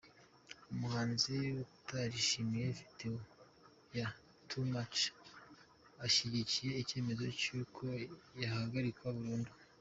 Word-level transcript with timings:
Umuhanzi, 0.73 1.35
utarishimiye 1.77 2.67
video 2.79 3.13
ya 3.97 4.07
tu 4.47 4.57
machi 4.73 5.07
ashyigikiye 6.05 6.71
icyemezo 6.81 7.25
cy’uko 7.41 7.81
yahagararikwa 8.41 9.07
burundu. 9.17 9.51